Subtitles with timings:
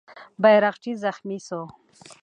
[0.41, 1.59] بیرغچی زخمي سو.